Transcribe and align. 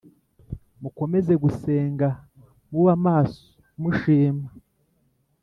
Mukomeze 0.81 1.33
gusenga 1.43 2.07
muba 2.71 2.93
maso 3.05 3.43
mushima 3.81 4.47